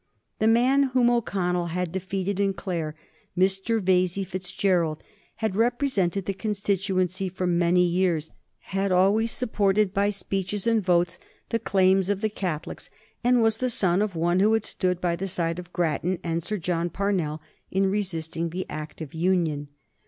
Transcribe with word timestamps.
The 0.39 0.47
man 0.47 0.81
whom 0.97 1.11
O'Connell 1.11 1.67
had 1.67 1.91
defeated 1.91 2.39
in 2.39 2.53
Clare, 2.53 2.95
Mr. 3.37 3.79
Vesey 3.79 4.23
Fitzgerald, 4.23 5.03
had 5.35 5.55
represented 5.55 6.25
the 6.25 6.33
constituency 6.33 7.29
for 7.29 7.45
many 7.45 7.85
years, 7.85 8.31
had 8.73 8.91
always 8.91 9.31
supported 9.31 9.93
by 9.93 10.09
speeches 10.09 10.65
and 10.65 10.83
votes 10.83 11.19
the 11.49 11.59
claims 11.59 12.09
of 12.09 12.21
the 12.21 12.29
Catholics, 12.31 12.89
and 13.23 13.43
was 13.43 13.57
the 13.57 13.69
son 13.69 14.01
of 14.01 14.15
one 14.15 14.39
who 14.39 14.53
had 14.53 14.65
stood 14.65 14.99
by 14.99 15.15
the 15.15 15.27
side 15.27 15.59
of 15.59 15.71
Grattan 15.71 16.17
and 16.23 16.41
Sir 16.41 16.57
John 16.57 16.89
Parnell 16.89 17.39
in 17.69 17.85
resisting 17.91 18.49
the 18.49 18.65
Act 18.71 19.01
of 19.01 19.13
Union. 19.13 19.67